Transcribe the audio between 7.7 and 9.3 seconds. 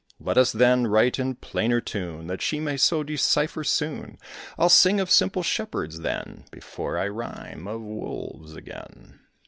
wolves again.